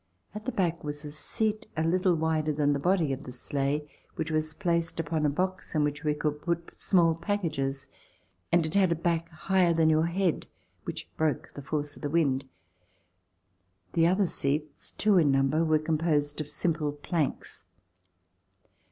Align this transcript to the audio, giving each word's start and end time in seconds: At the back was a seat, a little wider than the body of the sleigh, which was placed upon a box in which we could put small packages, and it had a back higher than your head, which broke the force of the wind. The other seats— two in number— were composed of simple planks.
At 0.33 0.45
the 0.45 0.51
back 0.51 0.83
was 0.83 1.05
a 1.05 1.11
seat, 1.11 1.67
a 1.77 1.83
little 1.83 2.15
wider 2.15 2.51
than 2.51 2.73
the 2.73 2.79
body 2.79 3.13
of 3.13 3.23
the 3.25 3.31
sleigh, 3.31 3.87
which 4.15 4.31
was 4.31 4.55
placed 4.55 4.99
upon 4.99 5.27
a 5.27 5.29
box 5.29 5.75
in 5.75 5.83
which 5.83 6.03
we 6.03 6.15
could 6.15 6.41
put 6.41 6.71
small 6.75 7.13
packages, 7.13 7.85
and 8.51 8.65
it 8.65 8.73
had 8.73 8.91
a 8.91 8.95
back 8.95 9.29
higher 9.29 9.73
than 9.73 9.91
your 9.91 10.07
head, 10.07 10.47
which 10.85 11.07
broke 11.17 11.49
the 11.53 11.61
force 11.61 11.95
of 11.95 12.01
the 12.01 12.09
wind. 12.09 12.45
The 13.93 14.07
other 14.07 14.25
seats— 14.25 14.89
two 14.97 15.19
in 15.19 15.29
number— 15.29 15.63
were 15.63 15.77
composed 15.77 16.41
of 16.41 16.47
simple 16.49 16.93
planks. 16.93 17.65